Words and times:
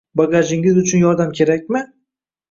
Bagajingiz 0.19 0.79
uchun 0.83 1.03
yordam 1.03 1.35
kerakmi? 1.41 1.83